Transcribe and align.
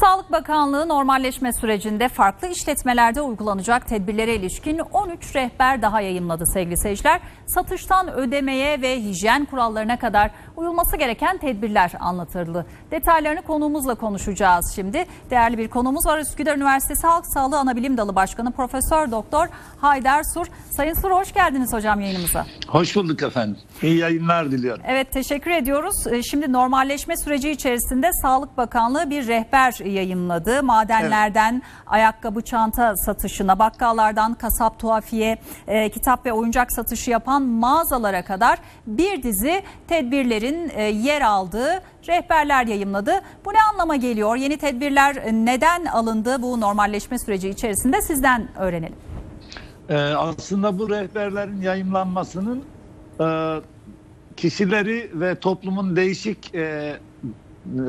Sağlık 0.00 0.32
Bakanlığı 0.32 0.88
normalleşme 0.88 1.52
sürecinde 1.52 2.08
farklı 2.08 2.48
işletmelerde 2.48 3.20
uygulanacak 3.20 3.88
tedbirlere 3.88 4.34
ilişkin 4.34 4.78
13 4.78 5.36
rehber 5.36 5.82
daha 5.82 6.00
yayımladı 6.00 6.44
sevgili 6.46 6.76
seyirciler. 6.76 7.20
Satıştan 7.46 8.12
ödemeye 8.12 8.82
ve 8.82 9.00
hijyen 9.00 9.44
kurallarına 9.44 9.98
kadar 9.98 10.30
uyulması 10.56 10.96
gereken 10.96 11.38
tedbirler 11.38 11.92
anlatıldı. 12.00 12.66
Detaylarını 12.90 13.42
konuğumuzla 13.42 13.94
konuşacağız 13.94 14.72
şimdi. 14.74 15.06
Değerli 15.30 15.58
bir 15.58 15.68
konuğumuz 15.68 16.06
var 16.06 16.18
Üsküdar 16.18 16.56
Üniversitesi 16.56 17.06
Halk 17.06 17.26
Sağlığı 17.26 17.58
Anabilim 17.58 17.96
Dalı 17.96 18.16
Başkanı 18.16 18.52
Profesör 18.52 19.10
Doktor 19.10 19.46
Haydar 19.80 20.22
Sur. 20.34 20.46
Sayın 20.70 20.94
Sur 20.94 21.10
hoş 21.10 21.32
geldiniz 21.32 21.72
hocam 21.72 22.00
yayınımıza. 22.00 22.46
Hoş 22.68 22.96
bulduk 22.96 23.22
efendim. 23.22 23.56
İyi 23.82 23.96
yayınlar 23.98 24.50
diliyorum. 24.50 24.82
Evet 24.86 25.12
teşekkür 25.12 25.50
ediyoruz. 25.50 26.06
Ee, 26.06 26.22
Şimdi 26.22 26.52
normalleşme 26.52 27.16
süreci 27.16 27.50
içerisinde 27.50 28.12
Sağlık 28.12 28.56
Bakanlığı 28.56 29.10
bir 29.10 29.26
rehber 29.26 29.89
yayınladı. 29.90 30.62
Madenlerden 30.62 31.62
ayakkabı 31.86 32.42
çanta 32.42 32.96
satışına, 32.96 33.58
bakkallardan 33.58 34.34
kasap 34.34 34.78
tuhafiye, 34.78 35.38
e, 35.66 35.90
kitap 35.90 36.26
ve 36.26 36.32
oyuncak 36.32 36.72
satışı 36.72 37.10
yapan 37.10 37.42
mağazalara 37.42 38.24
kadar 38.24 38.58
bir 38.86 39.22
dizi 39.22 39.62
tedbirlerin 39.88 40.72
e, 40.74 40.82
yer 40.82 41.22
aldığı 41.22 41.82
rehberler 42.08 42.66
yayımladı. 42.66 43.12
Bu 43.44 43.52
ne 43.52 43.62
anlama 43.72 43.96
geliyor? 43.96 44.36
Yeni 44.36 44.56
tedbirler 44.56 45.16
neden 45.32 45.84
alındı 45.84 46.42
bu 46.42 46.60
normalleşme 46.60 47.18
süreci 47.18 47.48
içerisinde 47.48 48.02
sizden 48.02 48.48
öğrenelim. 48.58 48.96
Ee, 49.88 49.96
aslında 49.96 50.78
bu 50.78 50.90
rehberlerin 50.90 51.60
yayınlanmasının 51.60 52.64
e, 53.20 53.56
kişileri 54.36 55.10
ve 55.14 55.34
toplumun 55.34 55.96
değişik 55.96 56.54
e, 56.54 56.96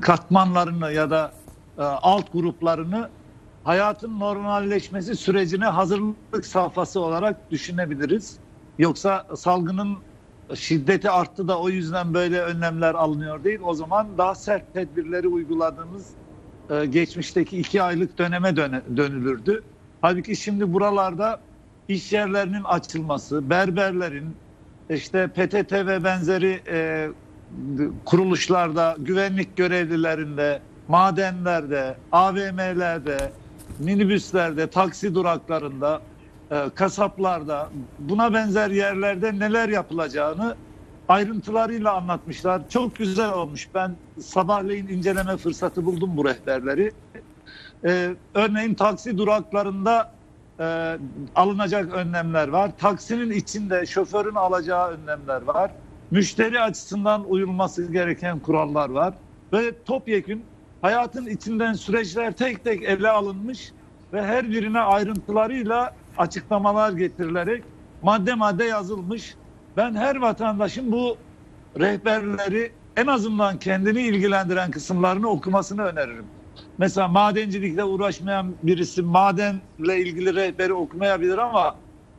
katmanlarını 0.00 0.92
ya 0.92 1.10
da 1.10 1.32
e, 1.78 1.82
alt 1.82 2.32
gruplarını 2.32 3.10
hayatın 3.64 4.20
normalleşmesi 4.20 5.16
sürecine 5.16 5.64
hazırlık 5.64 6.46
safhası 6.46 7.00
olarak 7.00 7.50
düşünebiliriz. 7.50 8.40
Yoksa 8.78 9.26
salgının 9.36 9.98
şiddeti 10.54 11.10
arttı 11.10 11.48
da 11.48 11.60
o 11.60 11.68
yüzden 11.68 12.14
böyle 12.14 12.42
önlemler 12.42 12.94
alınıyor 12.94 13.44
değil. 13.44 13.60
O 13.62 13.74
zaman 13.74 14.18
daha 14.18 14.34
sert 14.34 14.72
tedbirleri 14.72 15.28
uyguladığımız 15.28 16.16
e, 16.70 16.86
geçmişteki 16.86 17.58
iki 17.58 17.82
aylık 17.82 18.18
döneme 18.18 18.56
döne, 18.56 18.82
dönülürdü. 18.96 19.62
Halbuki 20.00 20.36
şimdi 20.36 20.72
buralarda 20.72 21.40
iş 21.88 22.12
yerlerinin 22.12 22.64
açılması, 22.64 23.50
berberlerin, 23.50 24.36
işte 24.90 25.28
PTT 25.28 25.72
ve 25.72 26.04
benzeri 26.04 26.62
e, 26.68 27.08
kuruluşlarda, 28.04 28.96
güvenlik 28.98 29.56
görevlilerinde, 29.56 30.62
madenlerde, 30.88 31.96
AVM'lerde, 32.12 33.32
minibüslerde, 33.78 34.66
taksi 34.66 35.14
duraklarında, 35.14 36.02
e, 36.50 36.70
kasaplarda, 36.74 37.70
buna 37.98 38.34
benzer 38.34 38.70
yerlerde 38.70 39.38
neler 39.38 39.68
yapılacağını 39.68 40.56
ayrıntılarıyla 41.08 41.94
anlatmışlar. 41.94 42.68
Çok 42.68 42.96
güzel 42.96 43.32
olmuş. 43.32 43.68
Ben 43.74 43.96
sabahleyin 44.20 44.88
inceleme 44.88 45.36
fırsatı 45.36 45.84
buldum 45.84 46.16
bu 46.16 46.24
rehberleri. 46.24 46.92
Ee, 47.84 48.14
örneğin 48.34 48.74
taksi 48.74 49.18
duraklarında 49.18 50.12
e, 50.60 50.98
alınacak 51.34 51.94
önlemler 51.94 52.48
var. 52.48 52.70
Taksinin 52.78 53.30
içinde 53.30 53.86
şoförün 53.86 54.34
alacağı 54.34 54.90
önlemler 54.90 55.42
var. 55.42 55.70
Müşteri 56.10 56.60
açısından 56.60 57.30
uyulması 57.30 57.92
gereken 57.92 58.38
kurallar 58.38 58.90
var. 58.90 59.14
Ve 59.52 59.82
topyekün 59.84 60.44
hayatın 60.86 61.26
içinden 61.26 61.72
süreçler 61.72 62.32
tek 62.32 62.64
tek 62.64 62.82
ele 62.82 63.08
alınmış 63.08 63.72
ve 64.12 64.22
her 64.22 64.50
birine 64.50 64.80
ayrıntılarıyla 64.80 65.94
açıklamalar 66.18 66.92
getirilerek 66.92 67.64
madde 68.02 68.34
madde 68.34 68.64
yazılmış. 68.64 69.34
Ben 69.76 69.94
her 69.94 70.16
vatandaşın 70.16 70.92
bu 70.92 71.16
rehberleri 71.78 72.72
en 72.96 73.06
azından 73.06 73.58
kendini 73.58 74.02
ilgilendiren 74.02 74.70
kısımlarını 74.70 75.28
okumasını 75.28 75.82
öneririm. 75.82 76.24
Mesela 76.78 77.08
madencilikle 77.08 77.84
uğraşmayan 77.84 78.54
birisi 78.62 79.02
madenle 79.02 79.98
ilgili 79.98 80.34
rehberi 80.34 80.72
okumayabilir 80.72 81.38
ama 81.38 81.76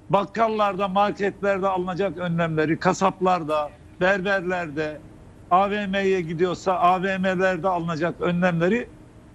bakkallarda, 0.10 0.88
marketlerde 0.88 1.68
alınacak 1.68 2.18
önlemleri, 2.18 2.80
kasaplarda, 2.80 3.70
berberlerde, 4.02 5.02
AVM'ye 5.52 6.22
gidiyorsa 6.22 6.74
AVM'lerde 6.74 7.68
alınacak 7.68 8.22
önlemleri 8.22 8.90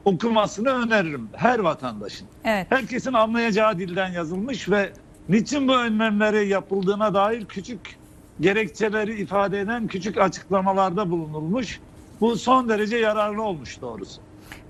okumasını 0.05 0.69
öneririm 0.69 1.31
her 1.35 1.59
vatandaşın. 1.59 2.29
Evet. 2.45 2.67
Herkesin 2.71 3.13
anlayacağı 3.13 3.79
dilden 3.79 4.13
yazılmış 4.13 4.69
ve 4.69 4.93
niçin 5.29 5.69
bu 5.69 5.77
önlemleri 5.77 6.49
yapıldığına 6.49 7.15
dair 7.15 7.47
küçük 7.47 7.99
gerekçeleri 8.41 9.21
ifade 9.21 9.61
eden 9.61 9.87
küçük 9.87 10.19
açıklamalarda 10.19 11.11
bulunulmuş. 11.11 11.81
Bu 12.21 12.37
son 12.37 12.69
derece 12.69 12.97
yararlı 12.97 13.43
olmuş 13.43 13.81
doğrusu. 13.81 14.23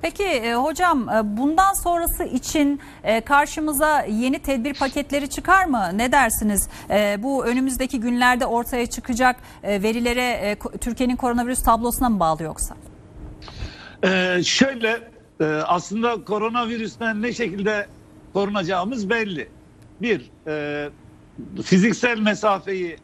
Peki 0.03 0.25
e, 0.25 0.55
hocam 0.55 1.09
e, 1.09 1.37
bundan 1.37 1.73
sonrası 1.73 2.25
için 2.25 2.81
e, 3.05 3.21
karşımıza 3.21 4.03
yeni 4.03 4.39
tedbir 4.39 4.75
paketleri 4.75 5.31
çıkar 5.31 5.65
mı? 5.65 5.91
Ne 5.95 6.13
dersiniz? 6.13 6.69
Bu 7.19 7.45
önümüzdeki 7.45 8.01
günlerde 8.01 8.47
ortaya 8.47 8.87
çıkacak 8.87 9.37
verilere 9.63 10.57
Türkiye'nin 10.81 11.17
koronavirüs 11.17 11.63
tablosuna 11.63 12.09
mı 12.09 12.21
bağlı 12.21 12.43
yoksa? 12.43 12.75
Ee, 14.05 14.41
şöyle 14.45 15.01
aslında 15.67 16.25
koronavirüsten 16.25 17.23
ne 17.23 17.33
şekilde 17.33 17.87
korunacağımız 18.33 19.11
belli. 19.11 19.49
Bir, 20.03 20.31
fiziksel 21.63 22.19
mesafeyi 22.19 22.97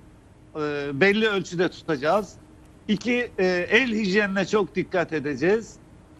belli 0.92 1.28
ölçüde 1.28 1.68
tutacağız. 1.68 2.32
İki, 2.88 3.30
el 3.38 3.88
hijyenine 3.88 4.46
çok 4.46 4.74
dikkat 4.74 5.12
edeceğiz. 5.12 5.76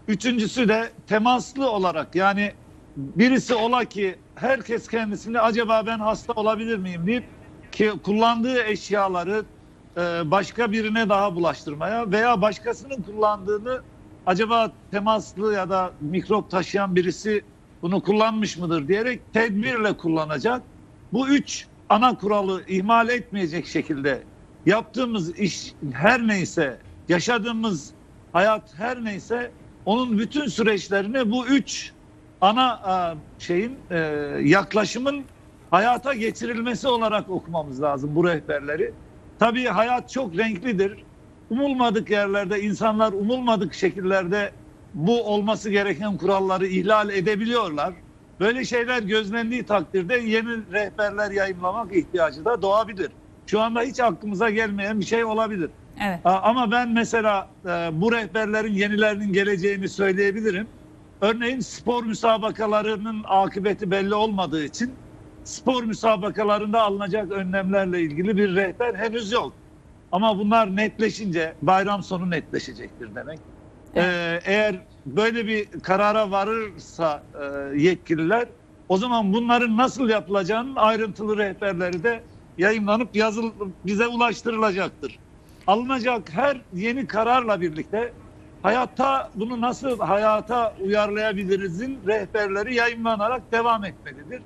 Üçüncüsü 0.08 0.68
de 0.68 0.92
temaslı 1.06 1.70
olarak 1.70 2.14
yani 2.14 2.52
birisi 2.96 3.54
ola 3.54 3.84
ki 3.84 4.18
herkes 4.34 4.88
kendisini 4.88 5.40
acaba 5.40 5.86
ben 5.86 5.98
hasta 5.98 6.32
olabilir 6.32 6.76
miyim 6.78 7.06
deyip 7.06 7.24
ki 7.72 7.92
kullandığı 8.04 8.62
eşyaları 8.64 9.44
e, 9.96 10.00
başka 10.30 10.72
birine 10.72 11.08
daha 11.08 11.34
bulaştırmaya 11.34 12.10
veya 12.10 12.42
başkasının 12.42 13.02
kullandığını 13.02 13.82
acaba 14.26 14.72
temaslı 14.90 15.54
ya 15.54 15.70
da 15.70 15.96
mikrop 16.00 16.50
taşıyan 16.50 16.96
birisi 16.96 17.44
bunu 17.82 18.02
kullanmış 18.02 18.56
mıdır 18.56 18.88
diyerek 18.88 19.32
tedbirle 19.32 19.96
kullanacak. 19.96 20.62
Bu 21.12 21.28
üç 21.28 21.68
ana 21.88 22.18
kuralı 22.18 22.64
ihmal 22.66 23.08
etmeyecek 23.08 23.66
şekilde 23.66 24.28
yaptığımız 24.66 25.38
iş 25.38 25.74
her 25.92 26.26
neyse, 26.26 26.82
yaşadığımız 27.08 27.94
hayat 28.32 28.74
her 28.74 29.04
neyse 29.04 29.54
onun 29.88 30.18
bütün 30.18 30.46
süreçlerini 30.46 31.30
bu 31.30 31.46
üç 31.46 31.92
ana 32.40 32.80
e, 32.88 32.94
şeyin 33.42 33.76
e, 33.90 33.96
yaklaşımın 34.42 35.24
hayata 35.70 36.14
geçirilmesi 36.14 36.88
olarak 36.88 37.30
okumamız 37.30 37.82
lazım 37.82 38.10
bu 38.14 38.28
rehberleri. 38.28 38.92
Tabii 39.38 39.64
hayat 39.64 40.10
çok 40.10 40.36
renklidir. 40.36 41.04
Umulmadık 41.50 42.10
yerlerde 42.10 42.62
insanlar 42.62 43.12
umulmadık 43.12 43.74
şekillerde 43.74 44.52
bu 44.94 45.22
olması 45.22 45.70
gereken 45.70 46.16
kuralları 46.16 46.66
ihlal 46.66 47.10
edebiliyorlar. 47.10 47.94
Böyle 48.40 48.64
şeyler 48.64 49.02
gözlendiği 49.02 49.66
takdirde 49.66 50.14
yeni 50.16 50.72
rehberler 50.72 51.30
yayınlamak 51.30 51.96
ihtiyacı 51.96 52.44
da 52.44 52.62
doğabilir. 52.62 53.08
Şu 53.46 53.60
anda 53.60 53.80
hiç 53.80 54.00
aklımıza 54.00 54.50
gelmeyen 54.50 55.00
bir 55.00 55.04
şey 55.04 55.24
olabilir. 55.24 55.70
Evet. 56.02 56.20
Ama 56.24 56.70
ben 56.70 56.92
mesela 56.92 57.54
e, 57.64 57.68
bu 57.92 58.12
rehberlerin 58.12 58.72
yenilerinin 58.74 59.32
geleceğini 59.32 59.88
söyleyebilirim. 59.88 60.68
Örneğin 61.20 61.60
spor 61.60 62.04
müsabakalarının 62.04 63.24
akıbeti 63.28 63.90
belli 63.90 64.14
olmadığı 64.14 64.64
için 64.64 65.00
spor 65.44 65.84
müsabakalarında 65.84 66.82
alınacak 66.82 67.30
önlemlerle 67.32 68.00
ilgili 68.02 68.36
bir 68.36 68.56
rehber 68.56 68.94
henüz 68.94 69.32
yok. 69.32 69.58
Ama 70.12 70.38
bunlar 70.38 70.76
netleşince 70.76 71.56
bayram 71.62 72.02
sonu 72.02 72.30
netleşecektir 72.30 73.14
demek. 73.14 73.40
Ee, 73.96 74.40
eğer 74.44 74.86
böyle 75.06 75.46
bir 75.46 75.70
karara 75.70 76.30
varırsa 76.30 77.28
e, 77.34 77.44
yetkililer 77.80 78.48
o 78.88 78.96
zaman 78.96 79.32
bunların 79.32 79.76
nasıl 79.76 80.08
yapılacağının 80.08 80.76
ayrıntılı 80.76 81.36
rehberleri 81.38 82.02
de 82.02 82.28
yayınlanıp 82.56 83.16
yazılıp 83.16 83.76
bize 83.84 84.06
ulaştırılacaktır. 84.06 85.20
Alınacak 85.68 86.30
her 86.30 86.60
yeni 86.74 87.06
kararla 87.06 87.60
birlikte 87.60 88.12
hayatta 88.62 89.30
bunu 89.34 89.60
nasıl 89.60 89.98
hayata 89.98 90.74
uyarlayabilirizin 90.80 91.98
rehberleri 92.06 92.74
yayınlanarak 92.74 93.52
devam 93.52 93.84
etmelidir. 93.84 94.42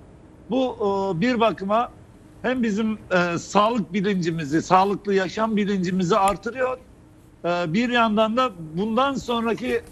Bu 0.50 0.76
e, 1.16 1.20
bir 1.20 1.40
bakıma 1.40 1.92
hem 2.42 2.62
bizim 2.62 2.98
e, 3.10 3.38
sağlık 3.38 3.92
bilincimizi, 3.92 4.62
sağlıklı 4.62 5.14
yaşam 5.14 5.56
bilincimizi 5.56 6.16
artırıyor. 6.16 6.78
E, 7.44 7.72
bir 7.72 7.88
yandan 7.88 8.36
da 8.36 8.52
bundan 8.58 9.14
sonraki 9.14 9.82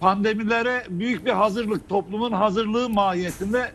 pandemilere 0.00 0.84
büyük 0.90 1.26
bir 1.26 1.30
hazırlık, 1.30 1.88
toplumun 1.88 2.32
hazırlığı 2.32 2.88
mahiyetinde 2.88 3.72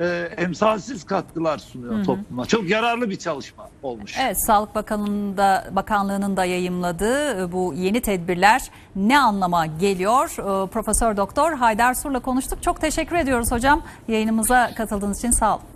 e, 0.00 0.06
emsalsiz 0.36 1.04
katkılar 1.04 1.58
sunuyor 1.58 2.04
topluma. 2.04 2.46
Çok 2.46 2.70
yararlı 2.70 3.10
bir 3.10 3.16
çalışma 3.16 3.68
olmuş. 3.82 4.14
Evet, 4.20 4.44
Sağlık 4.46 4.74
Bakanlığı'nın 4.74 5.36
da, 5.36 5.64
Bakanlığı'nın 5.70 6.36
da 6.36 6.44
yayımladığı 6.44 7.42
e, 7.42 7.52
bu 7.52 7.74
yeni 7.76 8.00
tedbirler 8.00 8.62
ne 8.96 9.18
anlama 9.18 9.66
geliyor? 9.66 10.30
E, 10.64 10.66
Profesör 10.66 11.16
Doktor 11.16 11.52
Haydar 11.52 11.94
Sur'la 11.94 12.20
konuştuk. 12.20 12.62
Çok 12.62 12.80
teşekkür 12.80 13.16
ediyoruz 13.16 13.52
hocam. 13.52 13.82
Yayınımıza 14.08 14.70
katıldığınız 14.76 15.18
için 15.18 15.30
sağ 15.30 15.54
olun. 15.54 15.71